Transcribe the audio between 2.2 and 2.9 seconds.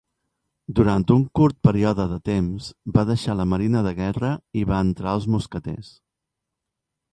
temps